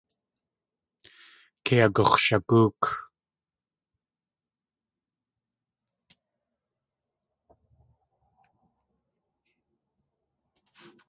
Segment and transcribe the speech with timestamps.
[1.65, 2.81] Kei agux̲shagóok.